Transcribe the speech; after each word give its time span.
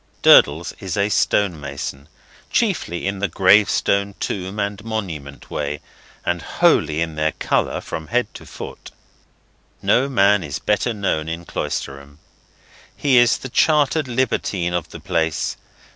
Durdles 0.23 0.73
is 0.79 0.97
a 0.97 1.09
stonemason; 1.09 2.09
chiefly 2.49 3.05
in 3.07 3.19
the 3.19 3.27
gravestone, 3.27 4.15
tomb, 4.19 4.57
and 4.59 4.83
monument 4.83 5.51
way, 5.51 5.79
and 6.25 6.41
wholly 6.41 7.03
of 7.03 7.13
their 7.15 7.33
colour 7.33 7.79
from 7.81 8.07
head 8.07 8.25
to 8.33 8.47
foot. 8.47 8.89
No 9.79 10.09
man 10.09 10.43
is 10.43 10.57
better 10.57 10.91
known 10.95 11.29
in 11.29 11.45
Cloisterham. 11.45 12.17
He 12.97 13.17
is 13.17 13.37
the 13.37 13.49
chartered 13.49 14.07
libertine 14.07 14.73
of 14.73 14.89
the 14.89 14.99
place. 14.99 15.55